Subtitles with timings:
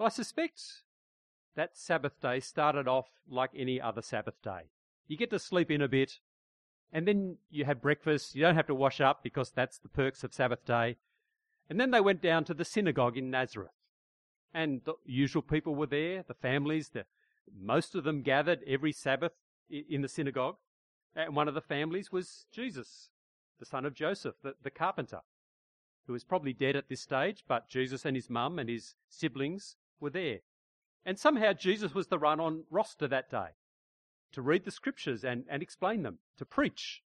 [0.00, 0.62] Well, I suspect
[1.56, 4.70] that Sabbath day started off like any other Sabbath day.
[5.06, 6.20] You get to sleep in a bit,
[6.90, 8.34] and then you have breakfast.
[8.34, 10.96] You don't have to wash up because that's the perks of Sabbath day.
[11.68, 13.74] And then they went down to the synagogue in Nazareth.
[14.54, 17.04] And the usual people were there, the families, the,
[17.54, 19.32] most of them gathered every Sabbath
[19.68, 20.56] in the synagogue.
[21.14, 23.10] And one of the families was Jesus,
[23.58, 25.20] the son of Joseph, the, the carpenter,
[26.06, 29.76] who was probably dead at this stage, but Jesus and his mum and his siblings
[30.00, 30.38] were there.
[31.04, 33.50] And somehow Jesus was the run on roster that day
[34.32, 37.02] to read the scriptures and, and explain them, to preach.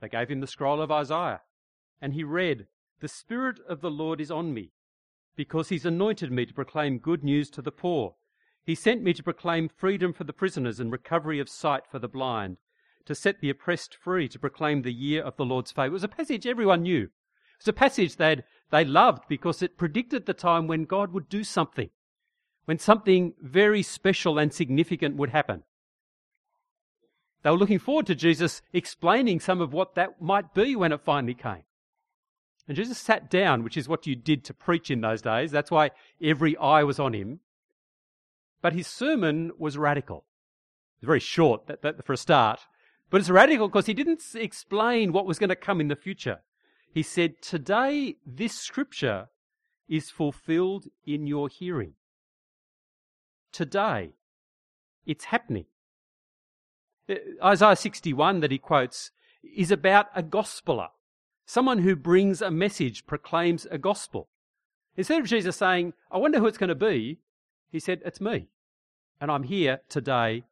[0.00, 1.40] They gave him the scroll of Isaiah,
[2.00, 2.66] and he read,
[3.00, 4.72] The Spirit of the Lord is on me,
[5.34, 8.16] because he's anointed me to proclaim good news to the poor.
[8.62, 12.08] He sent me to proclaim freedom for the prisoners and recovery of sight for the
[12.08, 12.58] blind,
[13.06, 15.86] to set the oppressed free, to proclaim the year of the Lord's favour.
[15.86, 17.04] It was a passage everyone knew.
[17.04, 21.28] It was a passage they they loved because it predicted the time when God would
[21.28, 21.88] do something,
[22.66, 25.62] when something very special and significant would happen.
[27.42, 31.00] They were looking forward to Jesus explaining some of what that might be when it
[31.00, 31.62] finally came.
[32.66, 35.52] And Jesus sat down, which is what you did to preach in those days.
[35.52, 37.38] That's why every eye was on him.
[38.60, 40.24] But his sermon was radical.
[40.96, 41.70] It was very short
[42.04, 42.60] for a start.
[43.10, 46.40] But it's radical because he didn't explain what was going to come in the future.
[46.92, 49.28] He said, Today, this scripture
[49.88, 51.92] is fulfilled in your hearing.
[53.56, 54.10] Today,
[55.06, 55.64] it's happening.
[57.08, 59.12] Uh, Isaiah 61 that he quotes
[59.42, 60.88] is about a gospeler,
[61.46, 64.28] someone who brings a message, proclaims a gospel.
[64.94, 67.20] Instead of Jesus saying, I wonder who it's going to be,
[67.72, 68.50] he said, It's me.
[69.22, 70.44] And I'm here today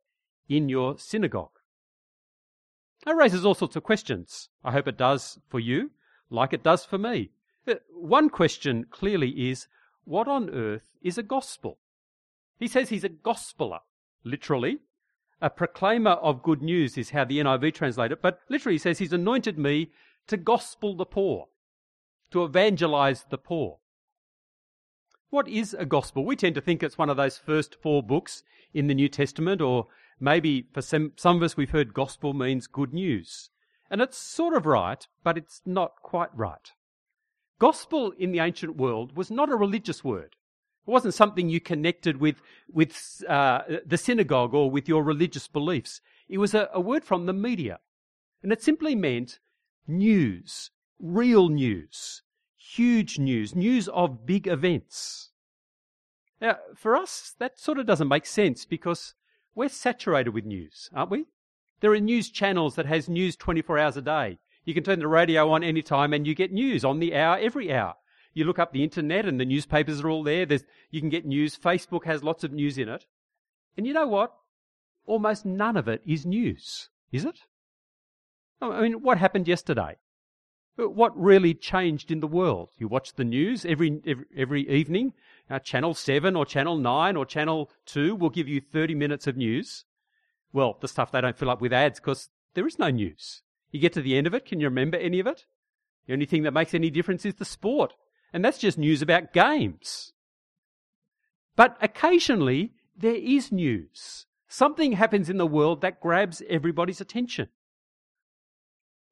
[0.48, 1.58] in your synagogue.
[3.04, 4.48] That raises all sorts of questions.
[4.64, 5.90] I hope it does for you,
[6.30, 7.32] like it does for me.
[7.68, 9.68] Uh, one question clearly is
[10.04, 11.76] what on earth is a gospel?
[12.58, 13.80] He says he's a gospeler,
[14.22, 14.78] literally,
[15.44, 18.98] a proclaimer of good news is how the NIV translates it, but literally he says
[18.98, 19.90] he's anointed me
[20.26, 21.48] to gospel the poor,
[22.30, 23.78] to evangelize the poor.
[25.28, 26.24] What is a gospel?
[26.24, 29.60] We tend to think it's one of those first four books in the New Testament,
[29.60, 29.88] or
[30.18, 33.50] maybe for some, some of us we've heard gospel means good news.
[33.90, 36.72] And it's sort of right, but it's not quite right.
[37.58, 40.36] Gospel in the ancient world was not a religious word.
[40.86, 46.00] It wasn't something you connected with, with uh, the synagogue or with your religious beliefs.
[46.28, 47.80] It was a, a word from the media.
[48.42, 49.38] And it simply meant
[49.86, 52.22] news, real news,
[52.56, 55.30] huge news, news of big events.
[56.40, 59.14] Now, for us, that sort of doesn't make sense because
[59.54, 61.24] we're saturated with news, aren't we?
[61.80, 64.38] There are news channels that has news 24 hours a day.
[64.64, 67.38] You can turn the radio on any time and you get news on the hour,
[67.38, 67.94] every hour.
[68.34, 70.44] You look up the internet and the newspapers are all there.
[70.44, 71.56] There's, you can get news.
[71.56, 73.06] Facebook has lots of news in it.
[73.76, 74.34] And you know what?
[75.06, 77.40] Almost none of it is news, is it?
[78.60, 79.96] I mean, what happened yesterday?
[80.76, 82.70] What really changed in the world?
[82.78, 85.12] You watch the news every, every, every evening.
[85.48, 89.36] Uh, Channel 7 or Channel 9 or Channel 2 will give you 30 minutes of
[89.36, 89.84] news.
[90.52, 93.42] Well, the stuff they don't fill up with ads because there is no news.
[93.70, 95.44] You get to the end of it, can you remember any of it?
[96.06, 97.94] The only thing that makes any difference is the sport.
[98.34, 100.12] And that's just news about games.
[101.54, 104.26] But occasionally, there is news.
[104.48, 107.48] Something happens in the world that grabs everybody's attention.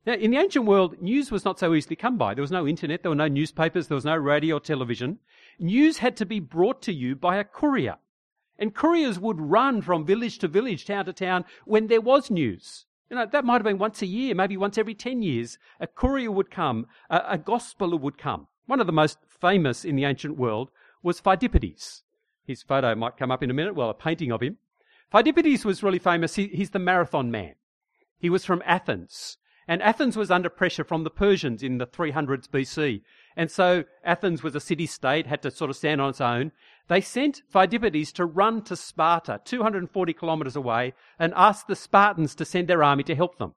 [0.04, 2.34] Now, in the ancient world, news was not so easily come by.
[2.34, 5.20] There was no internet, there were no newspapers, there was no radio or television.
[5.60, 7.98] News had to be brought to you by a courier.
[8.58, 12.86] And couriers would run from village to village, town to town, when there was news.
[13.08, 15.58] You know, that might have been once a year, maybe once every 10 years.
[15.78, 18.48] A courier would come, a, a gospeler would come.
[18.66, 20.70] One of the most famous in the ancient world
[21.02, 22.02] was Pheidippides.
[22.44, 24.58] His photo might come up in a minute, well, a painting of him.
[25.12, 26.36] Pheidippides was really famous.
[26.36, 27.54] He, he's the marathon man.
[28.18, 29.38] He was from Athens.
[29.68, 33.02] And Athens was under pressure from the Persians in the 300s BC.
[33.36, 36.52] And so Athens was a city state, had to sort of stand on its own.
[36.88, 42.44] They sent Pheidippides to run to Sparta, 240 kilometres away, and ask the Spartans to
[42.44, 43.54] send their army to help them.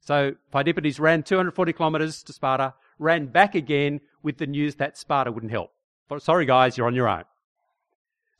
[0.00, 5.32] So Pheidippides ran 240 kilometres to Sparta, ran back again with the news that Sparta
[5.32, 5.72] wouldn't help.
[6.18, 7.24] Sorry, guys, you're on your own.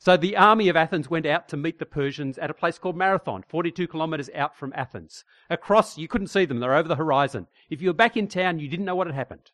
[0.03, 2.97] So the army of Athens went out to meet the Persians at a place called
[2.97, 5.23] Marathon, 42 kilometres out from Athens.
[5.49, 7.47] Across, you couldn't see them, they're over the horizon.
[7.69, 9.51] If you were back in town, you didn't know what had happened.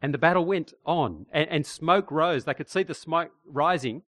[0.00, 2.46] And the battle went on, and, and smoke rose.
[2.46, 4.02] They could see the smoke rising.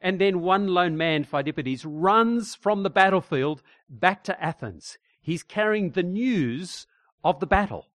[0.00, 4.96] And then one lone man, Phidippides, runs from the battlefield back to Athens.
[5.20, 6.86] He's carrying the news
[7.24, 7.89] of the battle.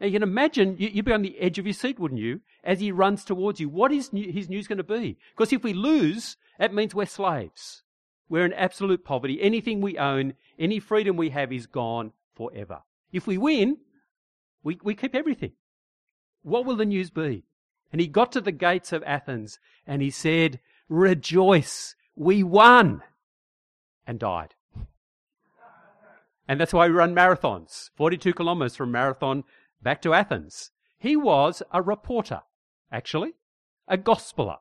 [0.00, 2.80] Now you can imagine, you'd be on the edge of your seat, wouldn't you, as
[2.80, 3.68] he runs towards you.
[3.68, 5.18] What is his news going to be?
[5.36, 7.82] Because if we lose, that means we're slaves.
[8.28, 9.42] We're in absolute poverty.
[9.42, 12.80] Anything we own, any freedom we have is gone forever.
[13.12, 13.78] If we win,
[14.62, 15.52] we, we keep everything.
[16.42, 17.44] What will the news be?
[17.92, 23.02] And he got to the gates of Athens and he said, Rejoice, we won,
[24.06, 24.54] and died.
[26.48, 29.44] And that's why we run marathons 42 kilometres from Marathon
[29.82, 30.70] back to Athens.
[30.98, 32.42] He was a reporter,
[32.92, 33.34] actually,
[33.88, 34.58] a gospeler.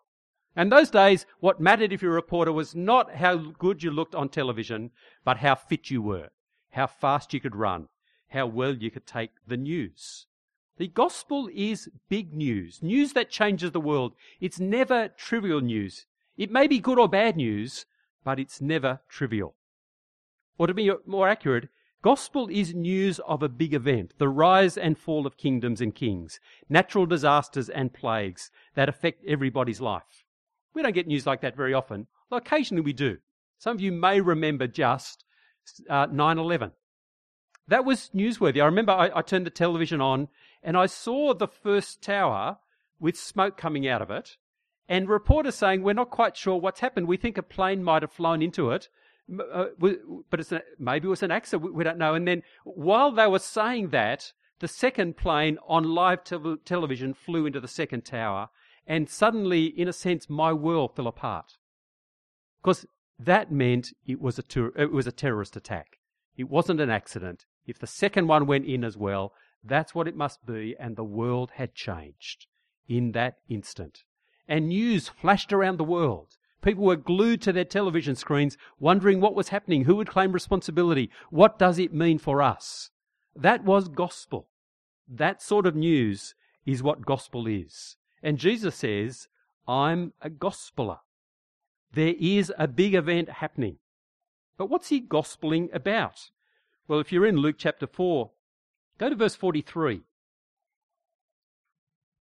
[0.56, 4.16] And those days, what mattered if you're a reporter was not how good you looked
[4.16, 4.92] on television,
[5.24, 6.30] but how fit you were,
[6.72, 7.88] how fast you could run,
[8.30, 10.26] how well you could take the news.
[10.78, 14.14] The gospel is big news, news that changes the world.
[14.40, 16.06] It's never trivial news.
[16.38, 17.86] It may be good or bad news,
[18.24, 19.56] but it's never trivial.
[20.58, 21.70] Or to be more accurate,
[22.02, 26.40] gospel is news of a big event, the rise and fall of kingdoms and kings,
[26.70, 30.26] natural disasters and plagues that affect everybody's life.
[30.74, 33.18] We don't get news like that very often, occasionally we do.
[33.58, 35.26] Some of you may remember just
[35.90, 36.72] uh, 9 11.
[37.68, 38.62] That was newsworthy.
[38.62, 40.30] I remember I, I turned the television on
[40.64, 42.58] and I saw the first tower
[43.00, 44.38] with smoke coming out of it,
[44.88, 47.08] and reporters saying, We're not quite sure what's happened.
[47.08, 48.90] We think a plane might have flown into it, uh,
[49.54, 49.66] Uh,
[50.30, 51.74] but it's maybe it was an accident.
[51.74, 52.14] We don't know.
[52.14, 57.46] And then while they were saying that, the second plane on live te- television flew
[57.46, 58.50] into the second tower,
[58.88, 61.54] and suddenly, in a sense, my world fell apart.
[62.62, 62.86] Because
[63.18, 66.00] that meant it was, a ter- it was a terrorist attack.
[66.36, 67.46] It wasn't an accident.
[67.66, 69.34] If the second one went in as well,
[69.64, 72.48] that's what it must be, and the world had changed
[72.88, 74.04] in that instant.
[74.48, 76.38] And news flashed around the world.
[76.62, 81.10] People were glued to their television screens, wondering what was happening, who would claim responsibility,
[81.30, 82.92] what does it mean for us?
[83.36, 84.48] That was gospel.
[85.08, 86.36] That sort of news
[86.66, 87.96] is what gospel is.
[88.22, 89.28] And Jesus says,
[89.68, 91.00] I'm a gospeler.
[91.94, 93.78] There is a big event happening.
[94.58, 96.32] But what's he gospeling about?
[96.88, 98.32] Well, if you're in Luke chapter 4,
[99.00, 100.02] Go to verse 43.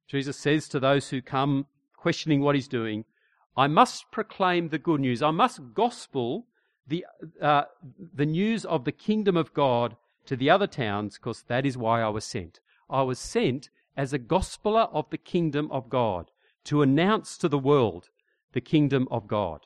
[0.08, 3.06] Jesus says to those who come questioning what he's doing,
[3.56, 5.22] I must proclaim the good news.
[5.22, 6.48] I must gospel
[6.88, 7.06] the,
[7.42, 7.64] uh,
[8.14, 9.96] the news of the kingdom of God
[10.26, 12.60] to the other towns because that is why I was sent.
[12.90, 16.32] I was sent as a gospeler of the kingdom of God
[16.66, 18.10] to announce to the world
[18.54, 19.66] the kingdom of God.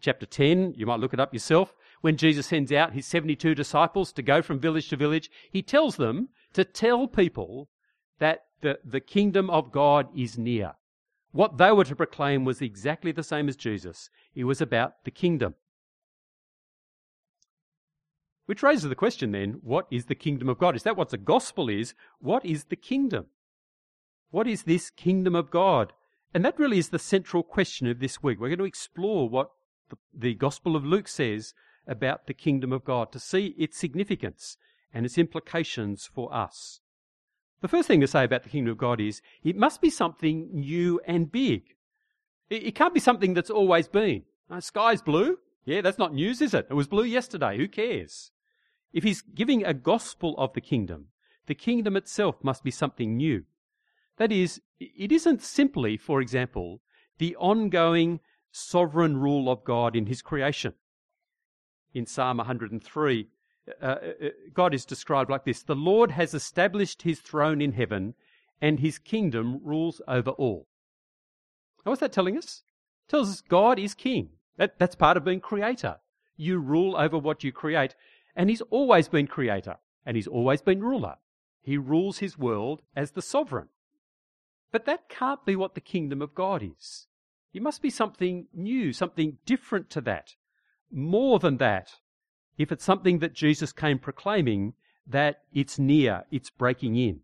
[0.00, 1.74] Chapter 10, you might look it up yourself.
[2.00, 5.96] When Jesus sends out his 72 disciples to go from village to village, he tells
[5.96, 7.68] them to tell people
[8.18, 10.72] that the, the kingdom of God is near.
[11.32, 14.10] What they were to proclaim was exactly the same as Jesus.
[14.34, 15.54] It was about the kingdom.
[18.46, 20.74] Which raises the question then what is the kingdom of God?
[20.74, 21.94] Is that what the gospel is?
[22.18, 23.26] What is the kingdom?
[24.30, 25.92] What is this kingdom of God?
[26.32, 28.40] And that really is the central question of this week.
[28.40, 29.50] We're going to explore what
[29.88, 31.54] the, the Gospel of Luke says
[31.86, 34.56] about the kingdom of God to see its significance
[34.92, 36.80] and its implications for us.
[37.60, 40.48] The first thing to say about the kingdom of God is it must be something
[40.52, 41.74] new and big.
[42.48, 44.22] It, can't be something that's always been.
[44.48, 45.38] The sky's blue.
[45.64, 46.66] Yeah, that's not news, is it?
[46.70, 47.56] It was blue yesterday.
[47.56, 48.32] Who cares?
[48.92, 51.08] If he's giving a gospel of the kingdom,
[51.46, 53.44] the kingdom itself must be something new.
[54.16, 56.80] That is, it isn't simply, for example,
[57.18, 58.20] the ongoing
[58.50, 60.74] sovereign rule of God in his creation.
[61.94, 63.28] In Psalm 103,
[63.80, 67.72] uh, uh, uh, God is described like this The Lord has established his throne in
[67.72, 68.14] heaven,
[68.60, 70.66] and his kingdom rules over all.
[71.84, 72.62] Now, what's that telling us?
[73.06, 74.30] It tells us God is king.
[74.56, 75.96] That, that's part of being creator.
[76.36, 77.94] You rule over what you create,
[78.36, 81.16] and he's always been creator, and he's always been ruler.
[81.62, 83.68] He rules his world as the sovereign.
[84.72, 87.06] But that can't be what the kingdom of God is.
[87.52, 90.36] It must be something new, something different to that.
[90.90, 91.94] More than that,
[92.60, 94.74] if it's something that Jesus came proclaiming,
[95.06, 97.20] that it's near, it's breaking in.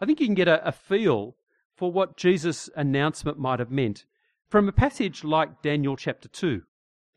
[0.00, 1.36] I think you can get a, a feel
[1.76, 4.06] for what Jesus' announcement might have meant
[4.48, 6.62] from a passage like Daniel chapter 2.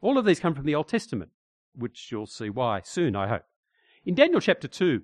[0.01, 1.31] All of these come from the Old Testament,
[1.73, 3.45] which you'll see why soon, I hope.
[4.05, 5.03] In Daniel chapter 2,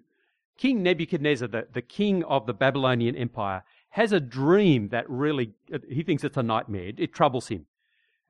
[0.57, 5.53] King Nebuchadnezzar, the, the king of the Babylonian Empire, has a dream that really,
[5.89, 6.91] he thinks it's a nightmare.
[6.97, 7.67] It troubles him.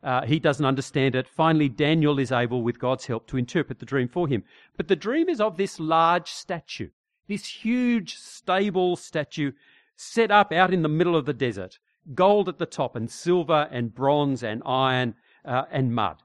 [0.03, 1.27] Uh, he doesn't understand it.
[1.27, 4.43] Finally, Daniel is able, with God's help, to interpret the dream for him.
[4.75, 6.89] But the dream is of this large statue,
[7.27, 9.53] this huge, stable statue
[9.95, 11.79] set up out in the middle of the desert,
[12.13, 16.17] gold at the top, and silver, and bronze, and iron, uh, and mud.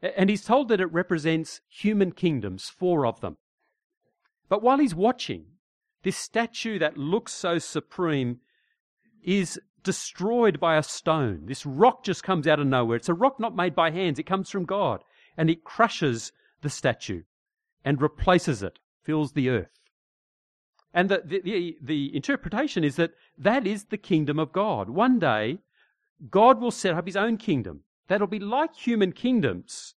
[0.00, 3.36] And he's told that it represents human kingdoms, four of them.
[4.48, 5.46] But while he's watching,
[6.04, 8.40] This statue that looks so supreme
[9.22, 11.42] is destroyed by a stone.
[11.46, 12.96] This rock just comes out of nowhere.
[12.96, 15.04] It's a rock not made by hands, it comes from God.
[15.36, 17.22] And it crushes the statue
[17.84, 19.78] and replaces it, fills the earth.
[20.92, 24.88] And the, the, the, the, interpretation is that that is the kingdom of God.
[24.88, 25.58] One day,
[26.30, 27.80] God will set up his own kingdom.
[28.06, 29.94] That'll be like human kingdoms,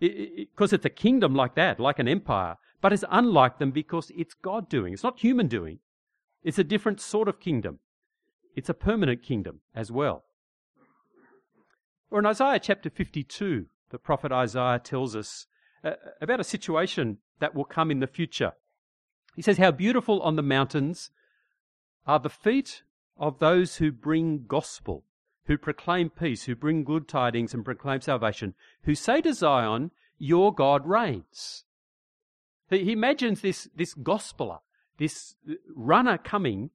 [0.00, 3.70] because it, it, it's a kingdom like that, like an empire, but it's unlike them
[3.70, 4.92] because it's God doing.
[4.92, 5.78] It's not human doing.
[6.42, 7.78] It's a different sort of kingdom.
[8.54, 10.24] It's a permanent kingdom as well.
[12.10, 15.46] Or in Isaiah chapter 52, the prophet Isaiah tells us
[15.84, 18.52] uh, about a situation that will come in the future.
[19.36, 21.10] He says, How beautiful on the mountains
[22.06, 22.82] are the feet
[23.16, 25.04] of those who bring gospel,
[25.46, 30.52] who proclaim peace, who bring good tidings and proclaim salvation, who say to Zion, Your
[30.52, 31.64] God reigns.
[32.68, 34.60] He imagines this, this gospeler,
[34.98, 35.34] this
[35.74, 36.70] runner coming,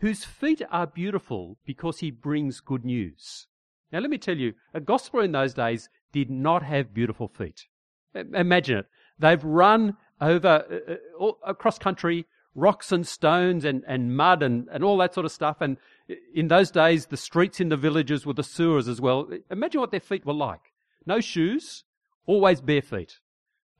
[0.00, 3.46] whose feet are beautiful because he brings good news.
[3.92, 7.66] Now, let me tell you, a gospeler in those days did not have beautiful feet.
[8.14, 8.86] Imagine it.
[9.18, 10.64] They've run over
[11.20, 15.26] uh, uh across country, rocks and stones and, and mud and, and all that sort
[15.26, 15.60] of stuff.
[15.60, 15.76] And
[16.34, 19.28] in those days, the streets in the villages were the sewers as well.
[19.50, 20.72] Imagine what their feet were like.
[21.06, 21.84] No shoes,
[22.26, 23.18] always bare feet.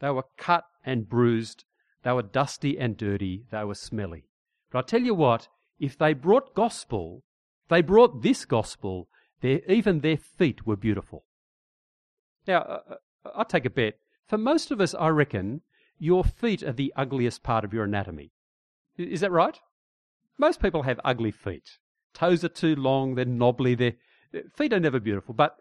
[0.00, 1.64] They were cut and bruised.
[2.02, 3.44] They were dusty and dirty.
[3.50, 4.24] They were smelly.
[4.70, 5.48] But I tell you what,
[5.80, 7.24] if they brought gospel,
[7.68, 9.08] they brought this gospel,
[9.40, 11.24] their, even their feet were beautiful.
[12.46, 13.98] Now, uh, uh, I'll take a bet.
[14.28, 15.62] For most of us, I reckon,
[15.98, 18.32] your feet are the ugliest part of your anatomy.
[18.96, 19.58] Is that right?
[20.38, 21.78] Most people have ugly feet.
[22.14, 23.94] Toes are too long, they're knobbly, their
[24.54, 25.34] feet are never beautiful.
[25.34, 25.56] But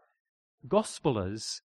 [0.67, 1.61] gospelers,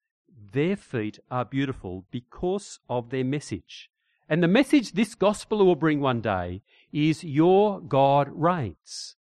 [0.52, 3.90] their feet are beautiful because of their message.
[4.28, 6.62] And the message this gospel will bring one day
[6.94, 9.16] is your God reigns.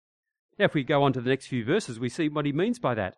[0.60, 2.78] Now, if we go on to the next few verses, we see what he means
[2.78, 3.18] by that.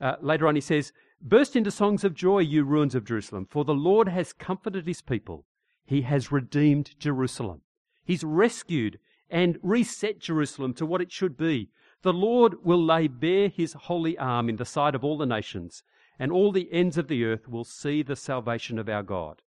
[0.00, 3.64] Uh, later on, he says, Burst into songs of joy, you ruins of Jerusalem, for
[3.64, 5.44] the Lord has comforted his people.
[5.84, 7.60] He has redeemed Jerusalem.
[8.04, 8.98] He's rescued
[9.28, 11.68] and reset Jerusalem to what it should be.
[12.02, 15.82] The Lord will lay bare his holy arm in the sight of all the nations,
[16.18, 19.42] and all the ends of the earth will see the salvation of our God.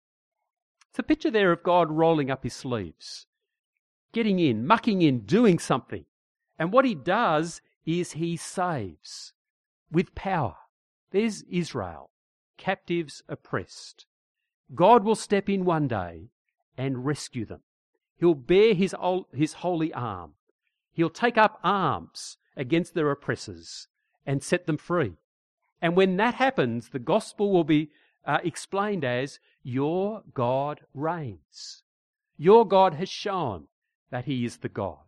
[0.88, 3.26] It's a picture there of God rolling up his sleeves,
[4.12, 6.04] getting in, mucking in, doing something.
[6.58, 9.32] And what he does is he saves
[9.90, 10.56] with power.
[11.10, 12.10] There's Israel,
[12.56, 14.06] captives oppressed.
[14.74, 16.30] God will step in one day
[16.76, 17.60] and rescue them.
[18.18, 18.94] He'll bear his,
[19.32, 20.32] his holy arm.
[20.92, 23.88] He'll take up arms against their oppressors
[24.24, 25.12] and set them free.
[25.80, 27.90] And when that happens, the gospel will be
[28.24, 31.82] uh, explained as Your God reigns.
[32.36, 33.68] Your God has shown
[34.10, 35.04] that He is the God.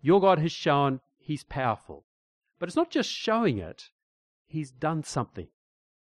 [0.00, 2.04] Your God has shown He's powerful.
[2.58, 3.90] But it's not just showing it,
[4.46, 5.48] He's done something.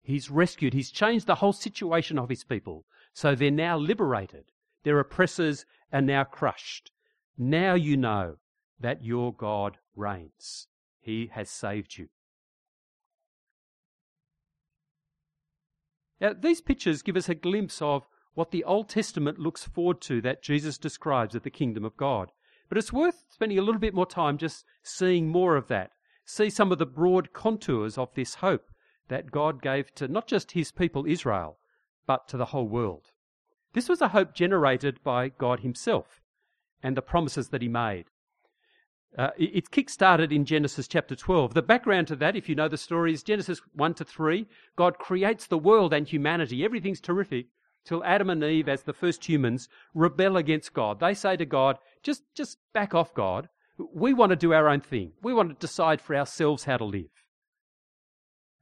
[0.03, 0.73] He's rescued.
[0.73, 2.85] He's changed the whole situation of his people.
[3.13, 4.51] So they're now liberated.
[4.83, 6.91] Their oppressors are now crushed.
[7.37, 8.35] Now you know
[8.79, 10.67] that your God reigns.
[10.99, 12.09] He has saved you.
[16.19, 20.21] Now, these pictures give us a glimpse of what the Old Testament looks forward to
[20.21, 22.31] that Jesus describes of the kingdom of God.
[22.69, 25.91] But it's worth spending a little bit more time just seeing more of that
[26.25, 28.69] see some of the broad contours of this hope
[29.09, 31.57] that God gave to not just his people Israel,
[32.05, 33.11] but to the whole world.
[33.73, 36.21] This was a hope generated by God himself
[36.81, 38.05] and the promises that he made.
[39.17, 41.53] Uh, it's kick-started in Genesis chapter 12.
[41.53, 44.47] The background to that, if you know the story, is Genesis 1 to 3.
[44.75, 46.65] God creates the world and humanity.
[46.65, 47.47] Everything's terrific
[47.85, 50.99] till Adam and Eve, as the first humans, rebel against God.
[50.99, 53.49] They say to God, just, just back off, God.
[53.93, 55.13] We want to do our own thing.
[55.21, 57.09] We want to decide for ourselves how to live.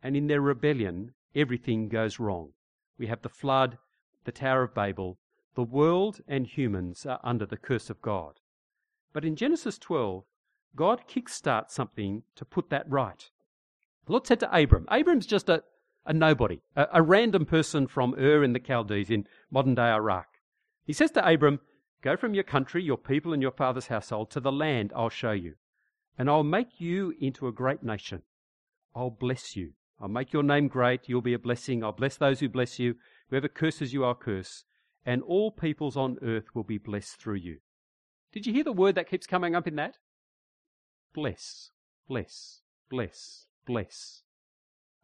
[0.02, 2.54] And in their rebellion, everything goes wrong.
[2.98, 3.78] We have the flood,
[4.24, 5.18] the Tower of Babel.
[5.56, 8.40] The world and humans are under the curse of God.
[9.14, 10.24] But in Genesis 12,
[10.76, 13.30] God kickstarts something to put that right.
[14.06, 15.64] The Lord said to Abram, Abram's just a,
[16.06, 20.28] a nobody, a, a random person from Ur in the Chaldees in modern day Iraq.
[20.86, 21.60] He says to Abram,
[22.02, 25.32] Go from your country, your people, and your father's household to the land I'll show
[25.32, 25.56] you,
[26.18, 28.24] and I'll make you into a great nation.
[28.96, 29.74] I'll bless you.
[30.00, 31.08] I'll make your name great.
[31.08, 31.84] You'll be a blessing.
[31.84, 32.96] I'll bless those who bless you.
[33.30, 34.64] Whoever curses you, I'll curse.
[35.06, 37.60] And all peoples on earth will be blessed through you.
[38.32, 39.98] Did you hear the word that keeps coming up in that?
[41.14, 41.72] Bless,
[42.08, 44.24] bless, bless, bless.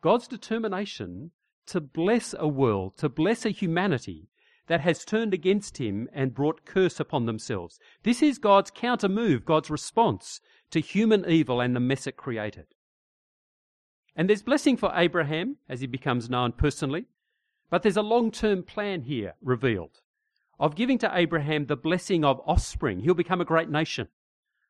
[0.02, 1.32] God's determination
[1.68, 4.30] to bless a world, to bless a humanity
[4.68, 7.80] that has turned against him and brought curse upon themselves.
[8.04, 12.68] This is God's counter move, God's response to human evil and the mess it created.
[14.16, 17.06] And there's blessing for Abraham as he becomes known personally,
[17.70, 20.02] but there's a long term plan here revealed
[20.60, 23.02] of giving to Abraham the blessing of offspring.
[23.02, 24.08] He'll become a great nation.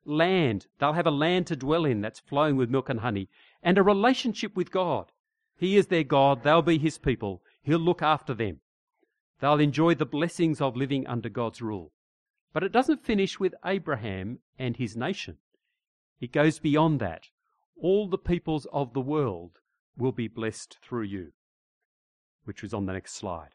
[0.04, 3.28] Land, they'll have a land to dwell in that's flowing with milk and honey,
[3.62, 5.12] and a relationship with God.
[5.58, 8.60] He is their God, they'll be his people, he'll look after them.
[9.40, 11.92] They'll enjoy the blessings of living under God's rule.
[12.52, 15.36] But it doesn't finish with Abraham and his nation.
[16.20, 17.24] It goes beyond that.
[17.80, 19.58] All the peoples of the world
[19.96, 21.32] will be blessed through you,
[22.44, 23.50] which was on the next slide.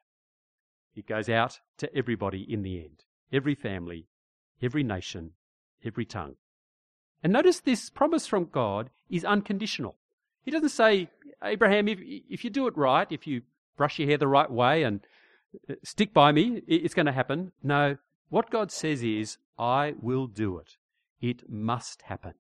[0.96, 4.06] It goes out to everybody in the end every family,
[4.62, 5.32] every nation,
[5.84, 6.36] every tongue.
[7.24, 9.96] And notice this promise from God is unconditional.
[10.44, 11.10] He doesn't say,
[11.44, 13.42] Abraham, if, if you do it right, if you
[13.78, 15.02] brush your hair the right way and
[15.70, 17.52] uh, stick by me, it's going to happen.
[17.62, 17.98] No,
[18.30, 20.78] what God says is, I will do it.
[21.22, 22.34] It must happen.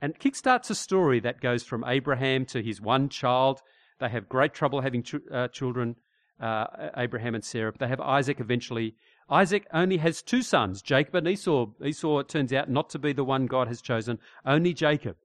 [0.00, 3.60] And kickstarts a story that goes from Abraham to his one child.
[3.98, 5.96] They have great trouble having ch- uh, children,
[6.40, 6.66] uh,
[6.96, 7.72] Abraham and Sarah.
[7.76, 8.94] They have Isaac eventually.
[9.28, 11.66] Isaac only has two sons, Jacob and Esau.
[11.84, 15.16] Esau it turns out not to be the one God has chosen, only Jacob.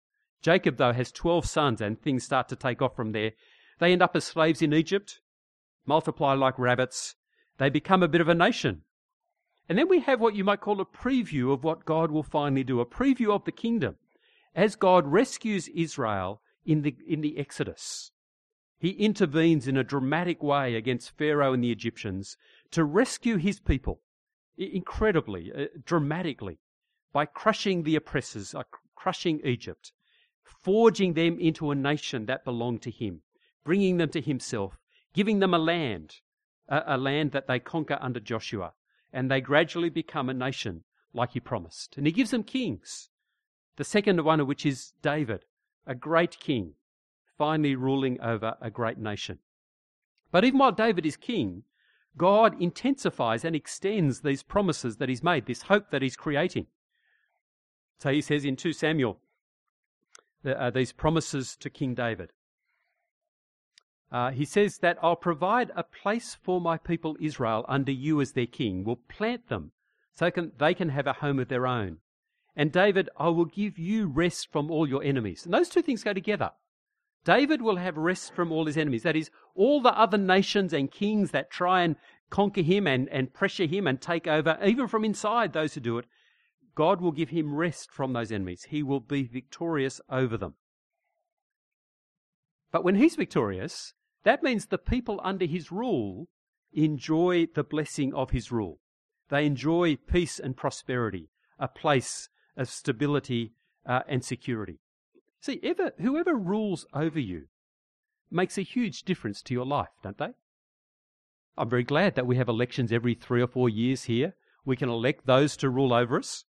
[0.44, 3.32] Jacob, though, has 12 sons, and things start to take off from there.
[3.80, 5.22] They end up as slaves in Egypt,
[5.86, 7.16] multiply like rabbits.
[7.58, 8.82] They become a bit of a nation.
[9.70, 12.66] And then we have what you might call a preview of what God will finally
[12.66, 13.96] do, a preview of the kingdom
[14.54, 18.12] as God rescues Israel in the, in the Exodus.
[18.78, 22.36] He intervenes in a dramatic way against Pharaoh and the Egyptians
[22.72, 24.02] to rescue his people,
[24.58, 26.60] incredibly, uh, dramatically,
[27.14, 29.94] by crushing the oppressors, uh, crushing Egypt,
[30.44, 33.22] forging them into a nation that belonged to him,
[33.64, 34.78] bringing them to himself,
[35.14, 36.16] giving them a land,
[36.68, 38.74] a, a land that they conquer under Joshua,
[39.12, 40.84] and they gradually become a nation
[41.14, 41.98] like he promised.
[41.98, 43.10] And he gives them kings
[43.76, 45.46] the second one of which is David,
[45.88, 46.74] a great king,
[47.38, 49.40] finally ruling over a great nation.
[50.32, 51.64] But even while David is king,
[52.16, 56.68] God intensifies and extends these promises that he's made, this hope that he's creating.
[58.00, 59.20] So he says in 2 Samuel,
[60.46, 62.32] uh, these promises to King David.
[64.12, 68.34] Uh, he says that I'll provide a place for my people Israel under you as
[68.34, 68.84] their king.
[68.84, 69.72] We'll plant them
[70.16, 71.98] so can, they can have a home of their own.
[72.56, 75.46] And David, I will give you rest from all your enemies.
[75.46, 76.52] And those two things go together.
[77.26, 79.04] David will have rest from all his enemies.
[79.04, 81.96] That is, all the other nations and kings that try and
[82.30, 85.98] conquer him and, and pressure him and take over, even from inside those who do
[85.98, 86.06] it,
[86.76, 88.68] God will give him rest from those enemies.
[88.70, 90.56] He will be victorious over them.
[92.72, 96.28] But when he's victorious, that means the people under his rule
[96.74, 98.80] enjoy the blessing of his rule.
[99.30, 103.54] They enjoy peace and prosperity, a place of stability
[103.86, 104.80] uh, and security.
[105.42, 107.46] See, ever, whoever rules over you
[108.32, 110.34] makes a huge difference to your life, don't they?
[111.56, 114.34] I'm very glad that we have elections every three or four years here.
[114.66, 116.46] We can elect those to rule over us.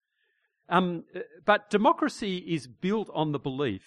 [0.70, 1.04] Um,
[1.46, 3.82] but democracy is built on the belief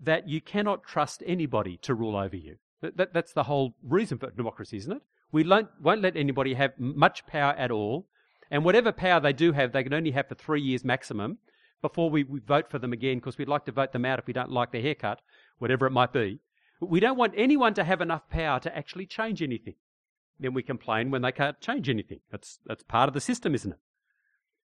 [0.00, 2.56] that you cannot trust anybody to rule over you.
[2.82, 5.02] That, that, that's the whole reason for democracy, isn't it?
[5.32, 8.06] We won't let anybody have much power at all
[8.50, 11.38] and whatever power they do have, they can only have for three years maximum
[11.82, 14.26] before we, we vote for them again because we'd like to vote them out if
[14.26, 15.20] we don't like their haircut,
[15.58, 16.38] whatever it might be.
[16.80, 19.74] We don't want anyone to have enough power to actually change anything.
[20.38, 22.20] Then we complain when they can't change anything.
[22.30, 23.78] That's, that's part of the system, isn't it?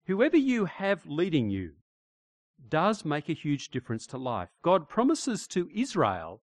[0.06, 1.74] Whoever you have leading you
[2.68, 4.48] does make a huge difference to life.
[4.62, 6.42] God promises to Israel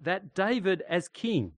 [0.00, 1.52] that David, as king,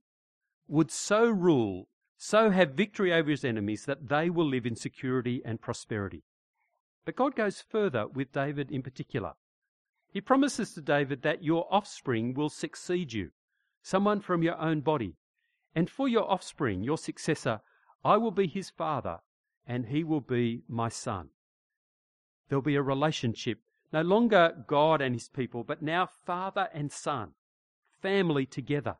[0.68, 5.40] would so rule so have victory over his enemies that they will live in security
[5.42, 6.22] and prosperity.
[7.06, 9.32] But God goes further with David in particular.
[10.12, 13.30] He promises to David that your offspring will succeed you,
[13.82, 15.16] someone from your own body.
[15.74, 17.62] And for your offspring, your successor,
[18.04, 19.20] I will be his father,
[19.66, 21.30] and he will be my son.
[22.50, 23.60] There'll be a relationship,
[23.92, 27.30] no longer God and his people, but now father and son,
[28.02, 28.96] family together.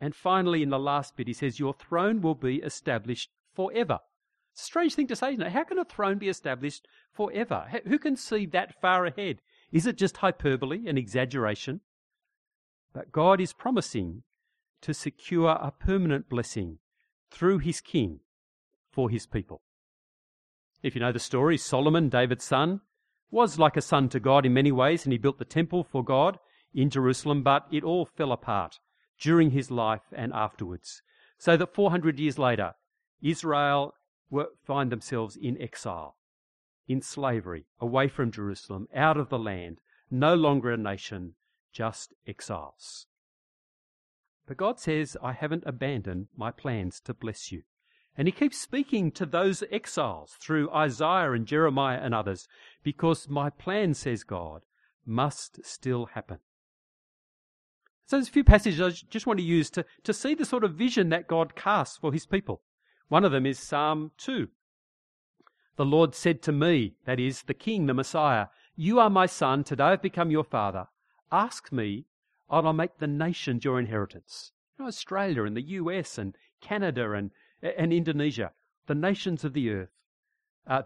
[0.00, 4.00] And finally, in the last bit, he says, Your throne will be established forever.
[4.54, 5.52] Strange thing to say, isn't it?
[5.52, 7.66] How can a throne be established forever?
[7.86, 9.40] Who can see that far ahead?
[9.70, 11.80] Is it just hyperbole, an exaggeration?
[12.92, 14.24] But God is promising
[14.82, 16.78] to secure a permanent blessing
[17.30, 18.20] through his king
[18.90, 19.62] for his people.
[20.84, 22.82] If you know the story, Solomon, David's son,
[23.30, 26.04] was like a son to God in many ways, and he built the temple for
[26.04, 26.38] God
[26.74, 28.80] in Jerusalem, but it all fell apart
[29.18, 31.00] during his life and afterwards.
[31.38, 32.74] So that 400 years later,
[33.22, 33.94] Israel
[34.28, 36.18] were, find themselves in exile,
[36.86, 41.32] in slavery, away from Jerusalem, out of the land, no longer a nation,
[41.72, 43.06] just exiles.
[44.46, 47.62] But God says, I haven't abandoned my plans to bless you.
[48.16, 52.46] And he keeps speaking to those exiles through Isaiah and Jeremiah and others,
[52.82, 54.62] because my plan, says God,
[55.04, 56.38] must still happen.
[58.06, 60.62] So there's a few passages I just want to use to, to see the sort
[60.62, 62.60] of vision that God casts for his people.
[63.08, 64.48] One of them is Psalm 2.
[65.76, 68.46] The Lord said to me, that is, the King, the Messiah,
[68.76, 70.86] You are my son, today I've become your father.
[71.32, 72.04] Ask me,
[72.48, 74.52] and I'll make the nations your inheritance.
[74.78, 77.32] You know, Australia and the US and Canada and,
[77.64, 78.52] and Indonesia,
[78.86, 79.90] the nations of the earth.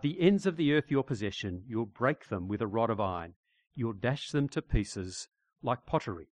[0.02, 3.34] The ends of the earth your possession, you'll break them with a rod of iron.
[3.74, 5.28] You'll dash them to pieces
[5.62, 6.28] like pottery.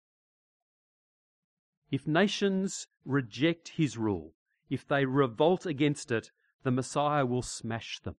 [1.89, 4.33] If nations reject his rule,
[4.69, 6.31] if they revolt against it,
[6.63, 8.15] the Messiah will smash them.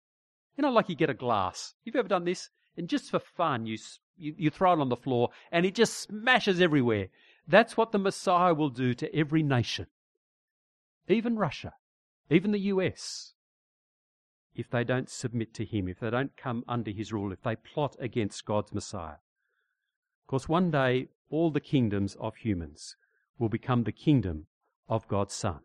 [0.57, 1.75] You know, like you get a glass.
[1.85, 2.51] You've ever done this?
[2.77, 3.79] And just for fun, you,
[4.17, 7.09] you, you throw it on the floor and it just smashes everywhere.
[7.47, 9.87] That's what the Messiah will do to every nation,
[11.09, 11.75] even Russia,
[12.33, 13.33] even the US,
[14.55, 17.57] if they don't submit to him, if they don't come under his rule, if they
[17.57, 19.17] plot against God's Messiah.
[20.23, 22.97] Of course, one day all the kingdoms of humans
[23.39, 24.47] will become the kingdom
[24.89, 25.61] of God's Son.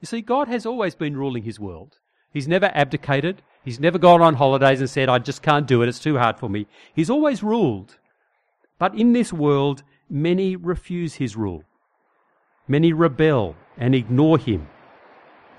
[0.00, 1.98] You see, God has always been ruling his world.
[2.32, 3.42] He's never abdicated.
[3.64, 5.88] He's never gone on holidays and said, I just can't do it.
[5.88, 6.66] It's too hard for me.
[6.94, 7.98] He's always ruled.
[8.78, 11.64] But in this world, many refuse his rule.
[12.66, 14.68] Many rebel and ignore him.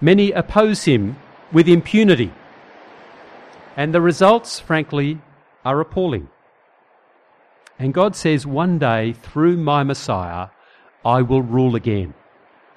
[0.01, 1.15] Many oppose him
[1.51, 2.33] with impunity.
[3.77, 5.19] And the results, frankly,
[5.63, 6.27] are appalling.
[7.77, 10.49] And God says, one day, through my Messiah,
[11.05, 12.13] I will rule again.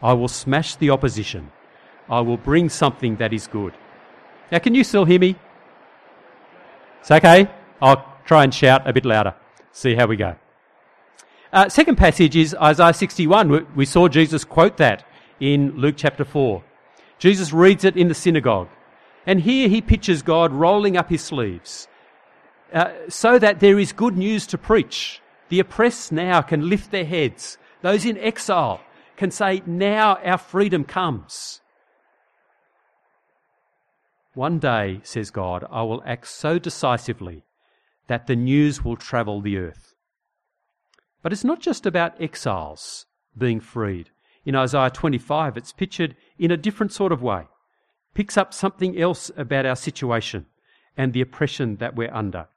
[0.02, 1.50] I will smash the opposition.
[2.08, 3.72] I will bring something that is good.
[4.52, 5.36] Now, can you still hear me?
[7.00, 7.50] It's okay.
[7.80, 9.34] I'll try and shout a bit louder.
[9.72, 10.36] See how we go.
[11.52, 13.66] Uh, second passage is Isaiah 61.
[13.74, 15.06] We saw Jesus quote that
[15.40, 16.62] in Luke chapter 4.
[17.18, 18.68] Jesus reads it in the synagogue.
[19.26, 21.88] And here he pictures God rolling up his sleeves
[22.72, 25.20] uh, so that there is good news to preach.
[25.48, 27.58] The oppressed now can lift their heads.
[27.82, 28.80] Those in exile
[29.16, 31.60] can say, Now our freedom comes.
[34.34, 37.44] One day, says God, I will act so decisively
[38.08, 39.94] that the news will travel the earth.
[41.22, 43.06] But it's not just about exiles
[43.38, 44.10] being freed.
[44.44, 47.46] In Isaiah 25, it's pictured in a different sort of way.
[48.14, 50.46] Picks up something else about our situation
[50.96, 52.48] and the oppression that we're under.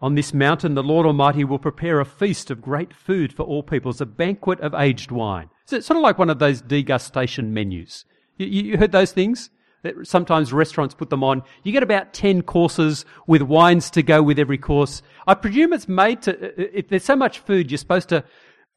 [0.00, 3.62] On this mountain, the Lord Almighty will prepare a feast of great food for all
[3.62, 5.48] peoples, a banquet of aged wine.
[5.64, 8.04] So it's sort of like one of those degustation menus.
[8.36, 9.50] You, you heard those things?
[9.82, 11.42] That sometimes restaurants put them on.
[11.62, 15.00] You get about 10 courses with wines to go with every course.
[15.26, 18.24] I presume it's made to, uh, uh, if there's so much food, you're supposed to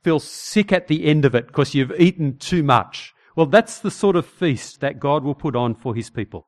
[0.03, 3.13] feel sick at the end of it because you've eaten too much.
[3.35, 6.47] Well, that's the sort of feast that God will put on for his people.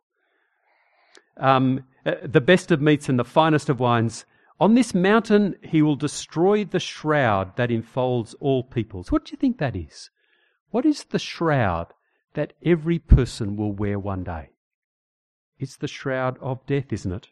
[1.38, 4.26] Um, uh, the best of meats and the finest of wines
[4.62, 9.12] on this mountain, he will destroy the shroud that enfolds all peoples.
[9.12, 10.12] What do you think that is?
[10.70, 11.88] What is the shroud
[12.36, 14.50] that every person will wear one day?
[15.58, 17.30] It's the shroud of death, isn't it?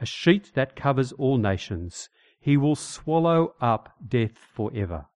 [0.00, 2.08] A sheet that covers all nations.
[2.40, 5.08] He will swallow up death forever.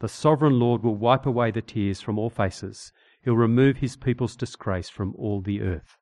[0.00, 2.92] The sovereign Lord will wipe away the tears from all faces.
[3.22, 5.98] He'll remove his people's disgrace from all the earth.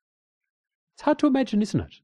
[0.95, 1.95] It's hard to imagine, isn't it?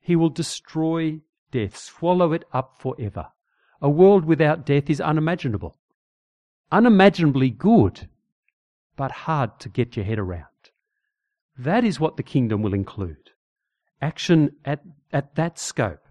[0.00, 3.28] He will destroy death, swallow it up forever.
[3.80, 5.76] A world without death is unimaginable.
[6.72, 8.08] Unimaginably good,
[8.96, 10.46] but hard to get your head around.
[11.58, 13.30] That is what the kingdom will include.
[14.00, 16.06] Action at, at that scope,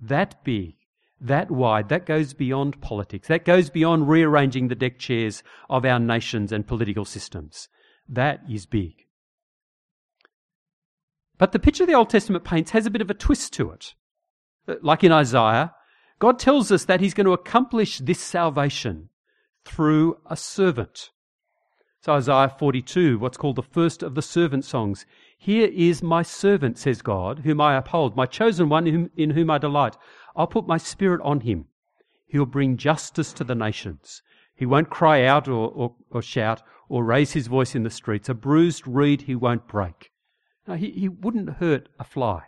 [0.00, 0.74] that big,
[1.22, 3.28] that wide, that goes beyond politics.
[3.28, 7.68] That goes beyond rearranging the deck chairs of our nations and political systems.
[8.08, 9.06] That is big.
[11.38, 13.94] But the picture the Old Testament paints has a bit of a twist to it
[14.68, 15.74] uh, like in Isaiah,
[16.18, 19.08] God tells us that He's going to accomplish this salvation
[19.64, 21.10] through a servant.
[22.00, 25.06] So Isaiah 42, what's called the first of the servant songs.
[25.38, 29.58] Here is my servant, says God, whom I uphold, my chosen one in whom I
[29.58, 29.96] delight.
[30.36, 31.66] I'll put my spirit on him.
[32.26, 34.22] He'll bring justice to the nations.
[34.54, 38.28] He won't cry out or, or, or shout or raise his voice in the streets.
[38.28, 40.10] A bruised reed he won't break.
[40.66, 42.44] No, he, he wouldn't hurt a fly.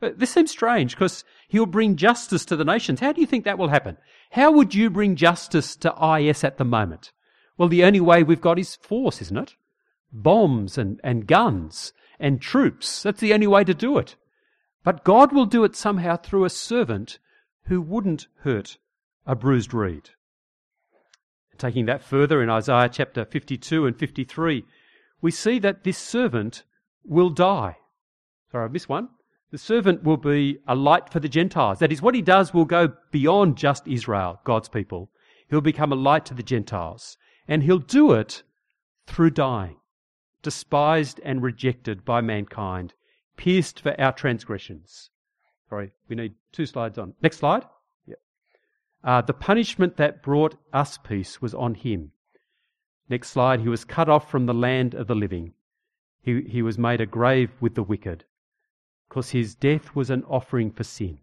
[0.00, 3.00] But this seems strange because he'll bring justice to the nations.
[3.00, 3.96] How do you think that will happen?
[4.32, 7.12] How would you bring justice to IS at the moment?
[7.56, 9.54] Well, the only way we've got is force, isn't it?
[10.12, 13.02] bombs and, and guns and troops.
[13.02, 14.16] That's the only way to do it.
[14.84, 17.18] But God will do it somehow through a servant
[17.66, 18.78] who wouldn't hurt
[19.26, 20.10] a bruised reed.
[21.58, 24.64] Taking that further in Isaiah chapter 52 and 53,
[25.20, 26.64] we see that this servant
[27.04, 27.76] will die.
[28.50, 29.08] Sorry, I missed one.
[29.52, 31.78] The servant will be a light for the Gentiles.
[31.78, 35.10] That is, what he does will go beyond just Israel, God's people.
[35.48, 37.16] He'll become a light to the Gentiles.
[37.46, 38.42] And he'll do it
[39.06, 39.76] through dying,
[40.42, 42.94] despised and rejected by mankind,
[43.42, 45.10] pierced for our transgressions.
[45.68, 47.12] Sorry, we need two slides on.
[47.22, 47.64] Next slide.
[48.06, 48.18] Yep.
[49.02, 52.12] Uh, the punishment that brought us peace was on him.
[53.08, 53.58] Next slide.
[53.58, 55.54] He was cut off from the land of the living.
[56.22, 58.24] He, he was made a grave with the wicked,
[59.08, 61.18] because his death was an offering for sin.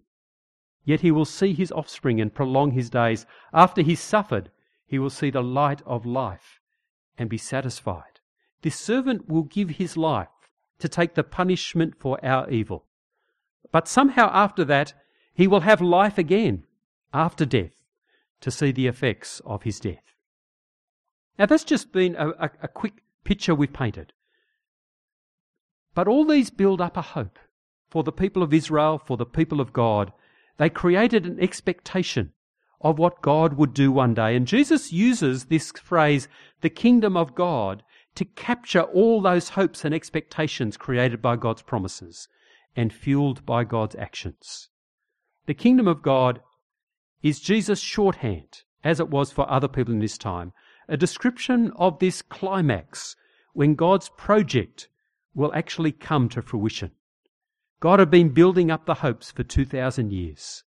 [0.83, 3.25] Yet he will see his offspring and prolong his days.
[3.53, 4.51] After he suffered,
[4.85, 6.59] he will see the light of life
[7.17, 8.19] and be satisfied.
[8.61, 10.27] This servant will give his life
[10.79, 12.85] to take the punishment for our evil.
[13.71, 14.93] But somehow after that,
[15.33, 16.63] he will have life again
[17.13, 17.71] after death
[18.41, 20.03] to see the effects of his death.
[21.37, 24.13] Now, that's just been a, a, a quick picture we've painted.
[25.93, 27.39] But all these build up a hope
[27.89, 30.11] for the people of Israel, for the people of God.
[30.57, 32.33] They created an expectation
[32.81, 34.35] of what God would do one day.
[34.35, 36.27] And Jesus uses this phrase,
[36.61, 37.83] the kingdom of God,
[38.19, 42.27] to capture all those hopes and expectations created by God's promises
[42.75, 44.67] and fueled by God's actions.
[45.45, 46.41] The kingdom of God
[47.23, 50.51] is Jesus' shorthand, as it was for other people in his time,
[50.89, 53.15] a description of this climax
[53.53, 54.89] when God's project
[55.33, 56.91] will actually come to fruition.
[57.79, 60.65] God had been building up the hopes for 2,000 years.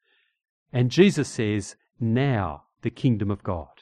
[0.72, 3.79] And Jesus says, now the kingdom of God.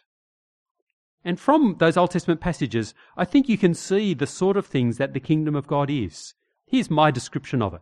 [1.25, 4.99] And from those Old Testament passages, I think you can see the sort of things
[4.99, 6.35] that the kingdom of God is.
[6.67, 7.81] Here's my description of it.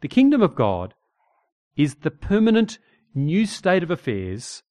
[0.00, 0.94] The kingdom of God
[1.76, 2.78] is the permanent
[3.14, 4.62] new state of affairs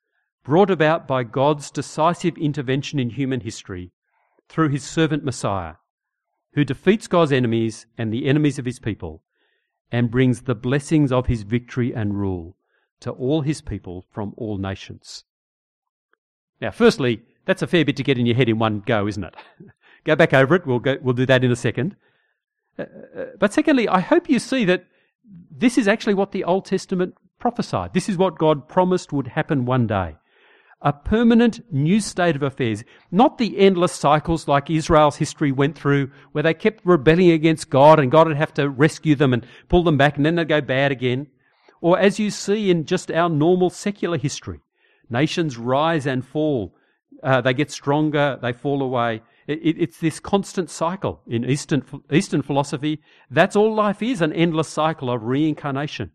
[0.43, 3.91] brought about by God's decisive intervention in human history
[4.49, 5.75] through his servant Messiah,
[6.53, 9.23] who defeats God's enemies and the enemies of his people
[9.91, 12.57] and brings the blessings of his victory and rule
[13.01, 15.25] to all his people from all nations.
[16.59, 19.23] Now, firstly, that's a fair bit to get in your head in one go, isn't
[19.23, 19.35] it?
[20.05, 20.65] go back over it.
[20.65, 21.95] We'll, go, we'll do that in a second.
[22.77, 22.83] Uh,
[23.17, 24.85] uh, but secondly, I hope you see that
[25.49, 27.93] this is actually what the Old Testament prophesied.
[27.93, 30.15] This is what God promised would happen one day
[30.81, 36.09] a permanent new state of affairs, not the endless cycles like Israel's history went through,
[36.31, 39.83] where they kept rebelling against God and God would have to rescue them and pull
[39.83, 41.27] them back and then they'd go bad again.
[41.81, 44.59] Or as you see in just our normal secular history,
[45.09, 46.75] nations rise and fall.
[47.23, 49.21] Uh, they get stronger, they fall away.
[49.47, 53.01] It, it, it's this constant cycle in Eastern, Eastern philosophy.
[53.29, 56.11] That's all life is, an endless cycle of reincarnation.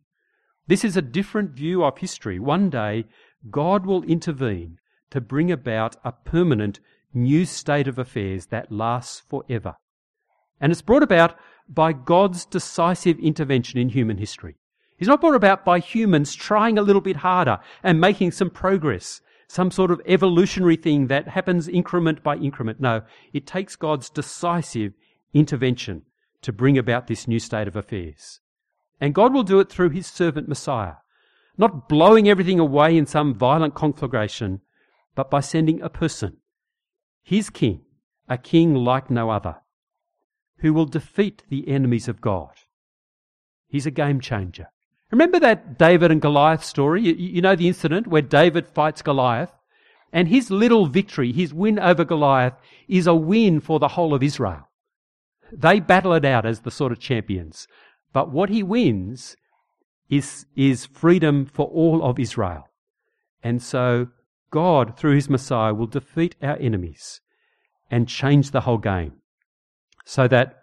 [0.66, 2.38] This is a different view of history.
[2.38, 3.04] One day,
[3.50, 4.78] God will intervene
[5.10, 6.80] to bring about a permanent
[7.14, 9.76] new state of affairs that lasts forever.
[10.60, 11.36] And it's brought about
[11.68, 14.56] by God's decisive intervention in human history.
[14.98, 19.20] It's not brought about by humans trying a little bit harder and making some progress,
[19.48, 22.80] some sort of evolutionary thing that happens increment by increment.
[22.80, 24.92] No, it takes God's decisive
[25.32, 26.02] intervention
[26.42, 28.40] to bring about this new state of affairs.
[29.00, 30.94] And God will do it through his servant Messiah
[31.58, 34.60] not blowing everything away in some violent conflagration,
[35.14, 36.36] but by sending a person,
[37.22, 37.82] his king,
[38.28, 39.56] a king like no other,
[40.58, 42.52] who will defeat the enemies of God.
[43.68, 44.68] He's a game changer.
[45.10, 47.02] Remember that David and Goliath story?
[47.02, 49.52] You, you know the incident where David fights Goliath?
[50.12, 52.54] And his little victory, his win over Goliath,
[52.88, 54.68] is a win for the whole of Israel.
[55.52, 57.68] They battle it out as the sort of champions.
[58.12, 59.36] But what he wins
[60.08, 62.68] is, is freedom for all of Israel.
[63.42, 64.08] And so
[64.50, 67.20] God, through his Messiah, will defeat our enemies
[67.90, 69.12] and change the whole game
[70.04, 70.60] so that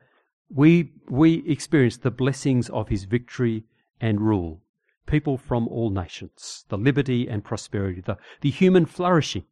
[0.50, 3.64] we, we experience the blessings of his victory
[4.04, 4.62] and rule.
[5.06, 9.46] People from all nations, the liberty and prosperity, the, the human flourishing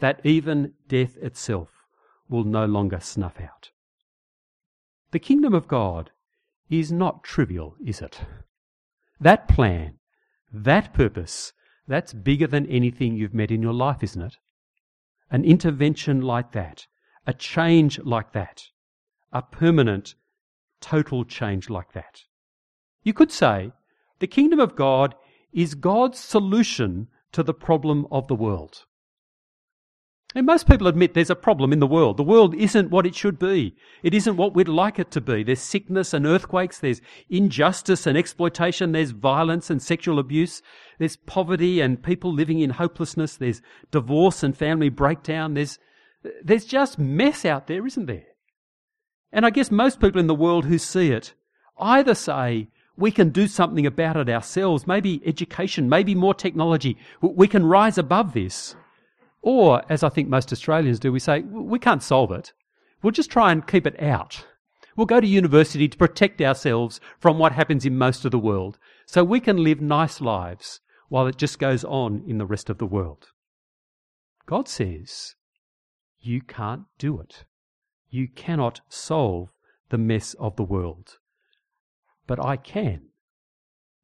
[0.00, 1.68] that even death itself
[2.26, 3.70] will no longer snuff out.
[5.10, 6.10] The kingdom of God
[6.70, 8.20] is not trivial, is it?
[9.20, 9.98] That plan,
[10.52, 11.52] that purpose,
[11.86, 14.36] that's bigger than anything you've met in your life, isn't it?
[15.30, 16.86] An intervention like that,
[17.26, 18.62] a change like that,
[19.32, 20.14] a permanent,
[20.80, 22.22] total change like that.
[23.02, 23.72] You could say
[24.20, 25.14] the kingdom of God
[25.52, 28.84] is God's solution to the problem of the world.
[30.34, 32.18] And most people admit there's a problem in the world.
[32.18, 33.74] The world isn't what it should be.
[34.02, 35.42] It isn't what we'd like it to be.
[35.42, 36.78] There's sickness and earthquakes.
[36.78, 37.00] There's
[37.30, 38.92] injustice and exploitation.
[38.92, 40.60] There's violence and sexual abuse.
[40.98, 43.36] There's poverty and people living in hopelessness.
[43.36, 45.54] There's divorce and family breakdown.
[45.54, 45.78] There's,
[46.44, 48.26] there's just mess out there, isn't there?
[49.32, 51.32] And I guess most people in the world who see it
[51.78, 52.68] either say,
[52.98, 56.98] we can do something about it ourselves, maybe education, maybe more technology.
[57.22, 58.74] We can rise above this.
[59.40, 62.52] Or, as I think most Australians do, we say, we can't solve it.
[63.00, 64.44] We'll just try and keep it out.
[64.96, 68.78] We'll go to university to protect ourselves from what happens in most of the world
[69.06, 72.78] so we can live nice lives while it just goes on in the rest of
[72.78, 73.28] the world.
[74.44, 75.36] God says,
[76.18, 77.44] you can't do it.
[78.10, 79.50] You cannot solve
[79.90, 81.18] the mess of the world.
[82.28, 83.06] But I can,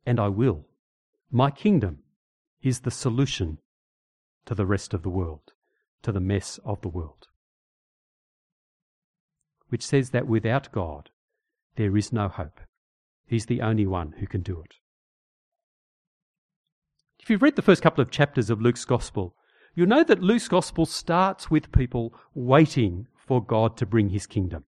[0.07, 0.65] and I will.
[1.31, 1.99] My kingdom
[2.63, 3.59] is the solution
[4.47, 5.53] to the rest of the world,
[6.03, 7.29] to the mess of the world.
[9.69, 11.11] Which says that without God,
[11.77, 12.61] there is no hope.
[13.27, 14.77] He's the only one who can do it.
[17.21, 19.35] If you've read the first couple of chapters of Luke's Gospel,
[19.75, 24.65] you'll know that Luke's Gospel starts with people waiting for God to bring his kingdom,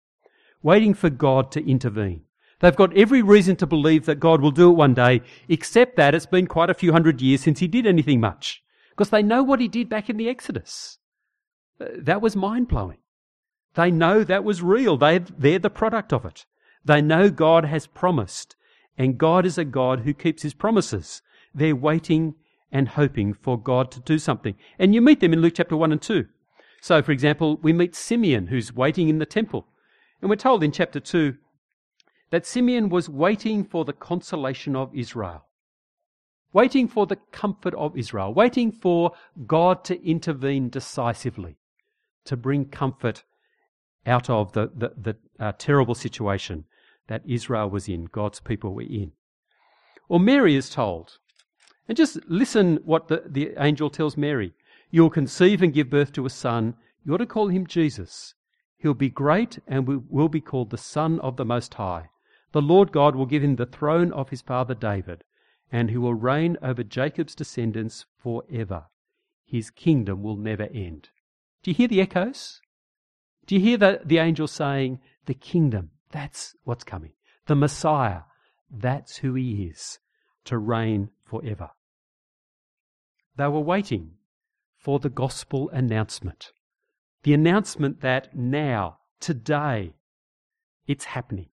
[0.63, 2.26] waiting for God to intervene.
[2.61, 6.15] They've got every reason to believe that God will do it one day, except that
[6.15, 9.43] it's been quite a few hundred years since he did anything much because they know
[9.43, 10.99] what he did back in the Exodus.
[11.79, 12.99] That was mind blowing.
[13.75, 14.97] They know that was real.
[14.97, 16.47] They, they're the product of it.
[16.83, 18.57] They know God has promised,
[18.97, 21.21] and God is a God who keeps his promises.
[21.55, 22.37] They're waiting
[22.73, 24.55] and hoping for God to do something.
[24.79, 26.27] And you meet them in Luke chapter 1 and 2.
[26.81, 29.67] So, for example, we meet Simeon, who's waiting in the temple.
[30.23, 31.37] And we're told in chapter 2
[32.31, 35.47] that Simeon was waiting for the consolation of Israel
[36.57, 39.13] waiting for the comfort of Israel, waiting for
[39.47, 41.55] God to intervene decisively,
[42.25, 43.25] to bring comfort
[44.07, 46.65] out of the, the, the uh, terrible situation
[47.09, 49.13] that Israel was in, God's people were in.
[50.09, 51.19] Or Mary is told,
[51.87, 54.55] and just listen what the, the angel tells Mary.
[54.91, 56.75] You'll conceive and give birth to a son.
[57.05, 58.33] You ought to call him Jesus.
[58.79, 62.09] He'll be great and will be called the Son of the Most High.
[62.57, 65.25] The Lord God will give him the throne of his father David
[65.71, 68.87] and he will reign over Jacob's descendants forever.
[69.45, 71.11] His kingdom will never end.
[71.63, 72.63] Do you hear the echoes?
[73.45, 77.13] Do you hear the, the angel saying, The kingdom, that's what's coming.
[77.45, 78.21] The Messiah,
[78.71, 79.99] that's who he is,
[80.47, 81.73] to reign forever.
[83.37, 84.13] They were waiting
[84.79, 86.53] for the gospel announcement.
[87.23, 89.93] The announcement that now, today,
[90.87, 91.51] it's happening.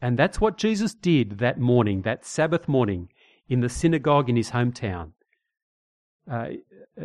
[0.00, 3.08] And that's what Jesus did that morning, that Sabbath morning
[3.48, 5.12] in the synagogue in his hometown,
[6.30, 6.48] uh,
[7.00, 7.04] uh,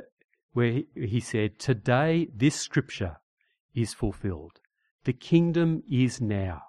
[0.53, 3.17] where he, said, Today this scripture
[3.73, 4.60] is fulfilled.
[5.06, 6.62] The kingdom is now.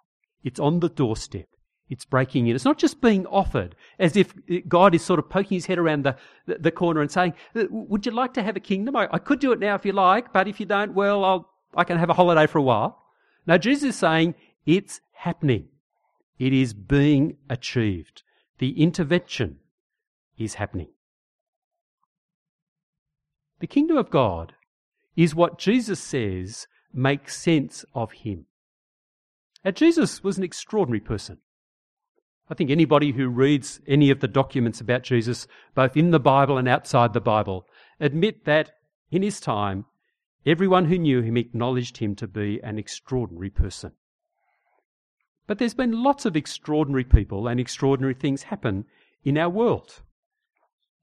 [0.42, 1.46] It's on the doorstep.
[1.90, 2.54] It's breaking in.
[2.54, 4.32] It's not just being offered as if
[4.66, 8.06] God is sort of poking his head around the, the, the corner and saying, Would
[8.06, 8.96] you like to have a kingdom?
[8.96, 11.50] I, I, could do it now if you like, but if you don't, well, I'll,
[11.76, 13.02] I can have a holiday for a while.
[13.46, 14.34] Now, Jesus is saying,
[14.64, 15.68] It's happening.
[16.38, 18.22] It is being achieved.
[18.58, 19.58] The intervention
[20.36, 20.88] is happening.
[23.60, 24.54] The kingdom of God
[25.16, 28.46] is what Jesus says makes sense of him.
[29.64, 31.38] Now, Jesus was an extraordinary person.
[32.50, 36.58] I think anybody who reads any of the documents about Jesus, both in the Bible
[36.58, 37.66] and outside the Bible,
[37.98, 38.72] admit that
[39.10, 39.86] in his time,
[40.44, 43.92] everyone who knew him acknowledged him to be an extraordinary person.
[45.46, 48.86] But there's been lots of extraordinary people and extraordinary things happen
[49.24, 50.00] in our world.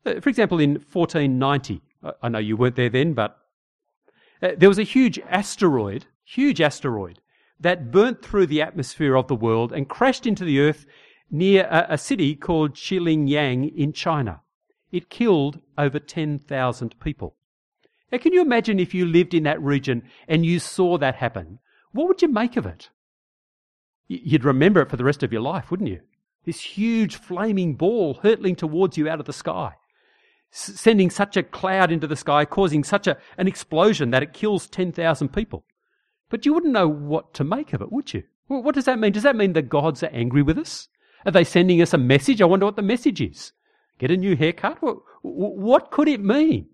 [0.06, 1.82] Uh, for example, in 1490,
[2.22, 3.38] I know you weren't there then, but
[4.42, 7.20] uh, there was a huge asteroid, huge asteroid,
[7.60, 10.88] that burnt through the atmosphere of the world and crashed into the earth
[11.30, 14.42] near a, city called Xiliang in China.
[14.92, 17.36] It killed over 10,000 people.
[18.12, 21.60] Now, can you imagine if you lived in that region and you saw that happen?
[21.94, 22.90] What would you make of it?
[24.14, 26.02] You'd remember it for the rest of your life, wouldn't you?
[26.46, 29.76] This huge flaming ball hurtling towards you out of the sky
[30.52, 34.68] sending such a cloud into the sky, causing such a, an explosion that it kills
[34.68, 35.64] 10,000 people.
[36.30, 38.24] But you wouldn't know what to make of it, would you?
[38.48, 39.14] Well, what does that mean?
[39.14, 40.90] Does that mean the gods are angry with us?
[41.26, 42.42] Are they sending us a message?
[42.42, 43.54] I wonder what the message is.
[43.98, 44.82] Get a new haircut?
[44.82, 46.68] What, what could it mean?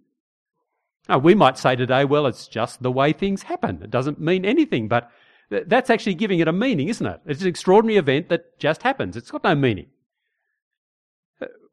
[1.07, 3.81] Now, we might say today, well, it's just the way things happen.
[3.83, 5.09] It doesn't mean anything, but
[5.49, 7.21] that's actually giving it a meaning, isn't it?
[7.25, 9.15] It's an extraordinary event that just happens.
[9.15, 9.87] It's got no meaning.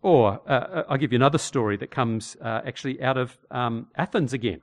[0.02, 3.88] Or uh, uh, I'll give you another story that comes uh, actually out of um,
[3.96, 4.60] Athens again.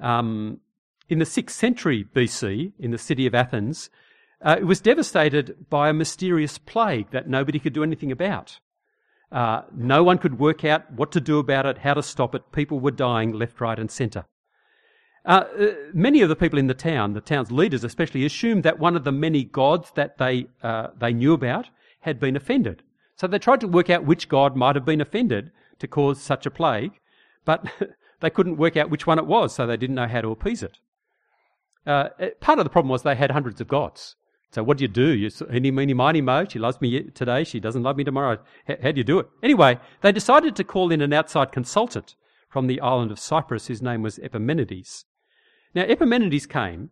[0.00, 0.60] um,
[1.08, 3.90] in the 6th century BC, in the city of Athens,
[4.40, 8.60] uh, it was devastated by a mysterious plague that nobody could do anything about.
[9.32, 12.52] Uh, no one could work out what to do about it, how to stop it.
[12.52, 14.26] People were dying left, right, and centre.
[15.24, 18.78] Uh, uh, many of the people in the town, the town's leaders especially, assumed that
[18.78, 21.68] one of the many gods that they, uh, they knew about
[22.00, 22.82] had been offended.
[23.16, 26.44] So they tried to work out which god might have been offended to cause such
[26.44, 26.98] a plague,
[27.44, 27.64] but
[28.20, 30.62] they couldn't work out which one it was, so they didn't know how to appease
[30.62, 30.78] it.
[31.86, 32.08] Uh,
[32.40, 34.16] part of the problem was they had hundreds of gods.
[34.50, 35.08] So what do you do?
[35.08, 36.44] You any meeny miny mo.
[36.44, 37.42] She loves me today.
[37.42, 38.38] She doesn't love me tomorrow.
[38.66, 39.26] How, how do you do it?
[39.42, 42.16] Anyway, they decided to call in an outside consultant
[42.50, 43.68] from the island of Cyprus.
[43.68, 45.06] whose name was Epimenides.
[45.74, 46.90] Now Epimenides came,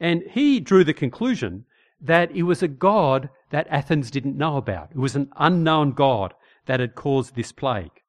[0.00, 1.64] and he drew the conclusion
[2.00, 4.90] that it was a god that Athens didn't know about.
[4.90, 6.34] It was an unknown god
[6.66, 8.02] that had caused this plague.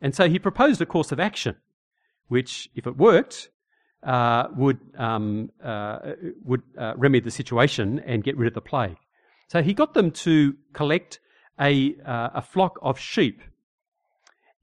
[0.00, 1.56] And so he proposed a course of action,
[2.28, 3.50] which, if it worked,
[4.02, 5.98] uh, would, um, uh,
[6.44, 8.96] would uh, remedy the situation and get rid of the plague.
[9.48, 11.20] So he got them to collect
[11.58, 13.40] a, uh, a flock of sheep.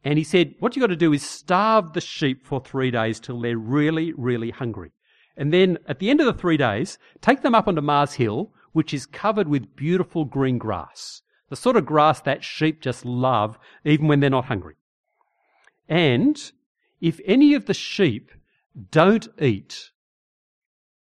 [0.04, 3.20] And he said, What you've got to do is starve the sheep for three days
[3.20, 4.92] till they're really, really hungry.
[5.38, 8.52] And then at the end of the three days, take them up onto Mars Hill,
[8.74, 11.22] which is covered with beautiful green grass.
[11.50, 14.76] The sort of grass that sheep just love, even when they're not hungry.
[15.88, 16.52] And
[17.02, 18.32] if any of the sheep
[18.92, 19.92] don't eat,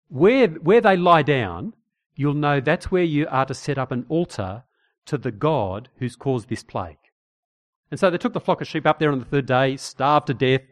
[0.09, 1.75] where, where they lie down,
[2.15, 4.65] you'll know that's where you are to set up an altar
[5.07, 6.99] to the God who's caused this plague.
[7.91, 10.27] And so they took the flock of sheep up there on the third day, starved
[10.29, 10.63] to death,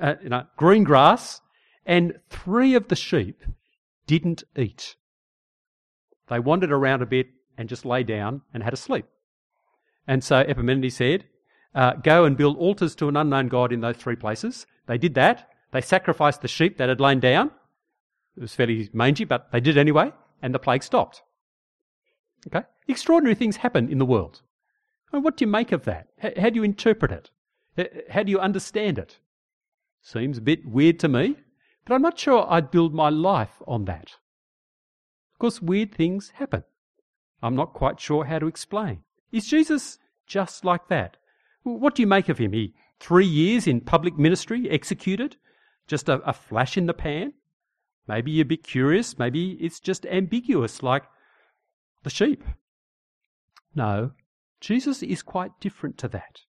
[0.00, 1.40] uh, you know, green grass,
[1.86, 3.42] and three of the sheep
[4.06, 4.96] didn't eat.
[6.28, 9.06] They wandered around a bit and just lay down and had a sleep.
[10.06, 11.24] And so Epimenides said,
[11.74, 14.66] uh, Go and build altars to an unknown God in those three places.
[14.86, 15.48] They did that.
[15.72, 17.50] They sacrificed the sheep that had lain down.
[18.36, 20.12] It was fairly mangy, but they did anyway,
[20.42, 21.22] and the plague stopped.
[22.46, 22.66] Okay?
[22.86, 24.42] Extraordinary things happen in the world.
[25.10, 26.08] What do you make of that?
[26.18, 27.30] How do you interpret it?
[28.10, 29.18] How do you understand it?
[30.02, 31.36] Seems a bit weird to me,
[31.84, 34.16] but I'm not sure I'd build my life on that.
[35.34, 36.64] Of course, weird things happen.
[37.42, 39.00] I'm not quite sure how to explain.
[39.30, 41.16] Is Jesus just like that?
[41.62, 42.52] What do you make of him?
[42.52, 45.36] He three years in public ministry, executed,
[45.86, 47.32] just a, a flash in the pan?
[48.06, 49.18] Maybe you're a bit curious.
[49.18, 51.04] Maybe it's just ambiguous, like
[52.02, 52.42] the sheep.
[53.74, 54.12] No,
[54.60, 56.40] Jesus is quite different to that.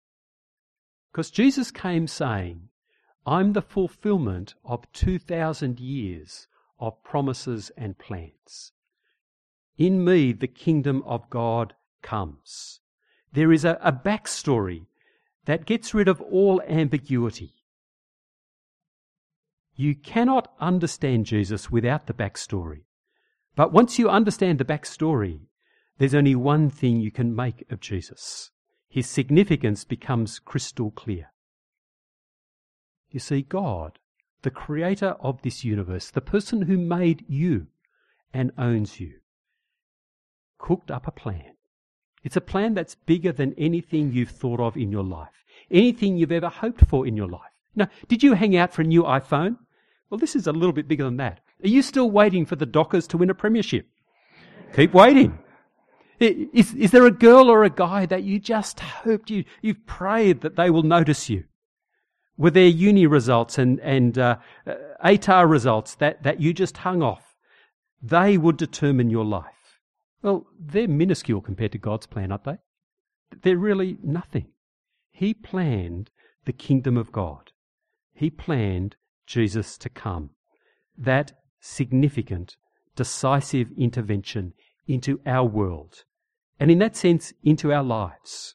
[1.13, 2.69] Because Jesus came saying,
[3.27, 6.47] I'm the fulfillment of 2,000 years
[6.79, 8.73] of promises and plans.
[9.77, 12.81] In me, the kingdom of God comes.
[13.33, 14.87] There is a, a backstory
[15.45, 17.55] that gets rid of all ambiguity.
[19.75, 22.83] You cannot understand Jesus without the backstory.
[23.55, 25.41] But once you understand the backstory,
[25.99, 28.51] there's only one thing you can make of Jesus.
[28.89, 31.33] His significance becomes crystal clear.
[33.11, 33.99] You see, God,
[34.43, 37.67] the creator of this universe, the person who made you
[38.33, 39.15] and owns you,
[40.59, 41.55] cooked up a plan.
[42.23, 46.33] It's a plan that's bigger than anything you've thought of in your life, anything you've
[46.33, 47.53] ever hoped for in your life.
[47.75, 49.57] Now, did you hang out for a new iPhone?
[50.11, 51.41] Well, this is a little bit bigger than that.
[51.63, 53.87] Are you still waiting for the Dockers to win a premiership?
[54.75, 55.39] Keep waiting.
[56.21, 60.41] Is, is there a girl or a guy that you just hoped you, you've prayed
[60.41, 61.45] that they will notice you?
[62.37, 64.37] Were there uni results and, and uh,
[65.05, 67.37] ATAR results that, that you just hung off?
[68.01, 69.81] They would determine your life.
[70.23, 72.59] Well, they're minuscule compared to God's plan, aren't they?
[73.43, 74.47] They're really nothing.
[75.11, 76.11] He planned
[76.45, 77.53] the kingdom of God.
[78.15, 78.97] He planned
[79.27, 80.31] Jesus to come.
[80.97, 82.57] That significant,
[82.97, 84.55] decisive intervention
[84.87, 86.05] into our world,
[86.61, 88.55] and in that sense, into our lives.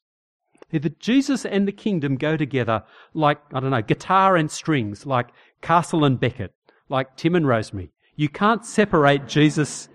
[0.71, 2.83] That Jesus and the kingdom go together
[3.13, 5.29] like, I don't know, guitar and strings, like
[5.61, 6.53] Castle and Beckett,
[6.89, 7.91] like Tim and Rosemary.
[8.15, 9.87] You can't separate Jesus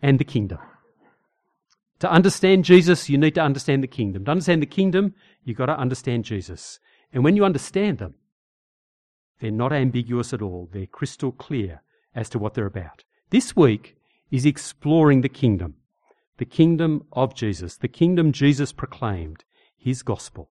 [0.00, 0.58] and the kingdom.
[2.00, 4.24] To understand Jesus, you need to understand the kingdom.
[4.24, 6.78] To understand the kingdom, you've got to understand Jesus.
[7.12, 8.14] And when you understand them,
[9.40, 10.68] they're not ambiguous at all.
[10.72, 11.82] They're crystal clear
[12.14, 13.04] as to what they're about.
[13.30, 13.96] This week
[14.30, 15.74] is exploring the kingdom,
[16.38, 19.44] the kingdom of Jesus, the kingdom Jesus proclaimed,
[19.76, 20.50] his gospel.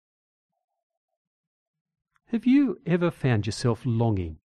[2.33, 4.39] Have you ever found yourself longing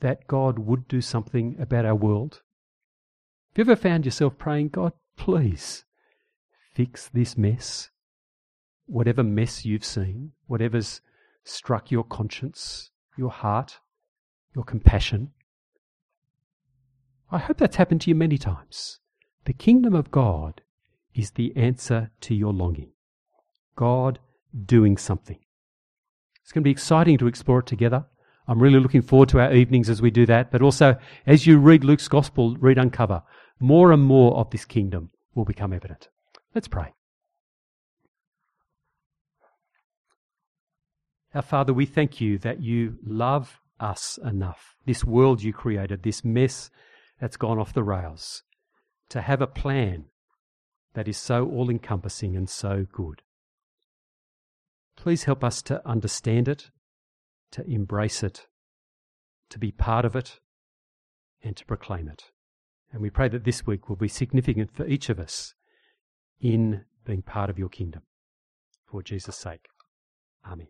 [0.00, 2.42] that God would do something about our world?
[3.56, 5.84] Have you ever found yourself praying, God, please
[6.72, 7.90] fix this mess?
[8.86, 11.00] Whatever mess you've seen, whatever's
[11.44, 13.80] struck your conscience, your heart.
[14.54, 15.30] your compassion.
[17.30, 18.98] I hope that's happened to you many times.
[19.44, 20.60] The kingdom of God
[21.14, 22.92] is the answer to your longing.
[23.74, 24.18] God
[24.66, 25.38] doing something.
[26.42, 28.04] It's going to be exciting to explore it together.
[28.46, 31.58] I'm really looking forward to our evenings as we do that, but also as you
[31.58, 33.22] read Luke's gospel, read Uncover,
[33.60, 36.08] more and more of this kingdom will become evident.
[36.54, 36.92] Let's pray.
[41.34, 46.24] Our Father, we thank you that you love us enough, this world you created, this
[46.24, 46.70] mess
[47.20, 48.42] that's gone off the rails,
[49.12, 50.06] to have a plan
[50.94, 53.20] that is so all encompassing and so good.
[54.96, 56.70] Please help us to understand it,
[57.50, 58.46] to embrace it,
[59.50, 60.40] to be part of it,
[61.42, 62.30] and to proclaim it.
[62.90, 65.52] And we pray that this week will be significant for each of us
[66.40, 68.04] in being part of your kingdom.
[68.86, 69.66] For Jesus' sake.
[70.50, 70.68] Amen.